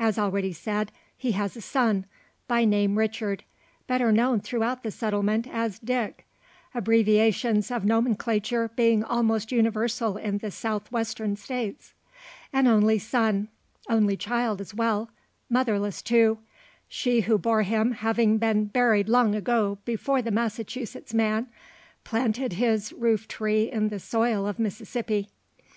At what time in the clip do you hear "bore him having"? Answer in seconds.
17.38-18.38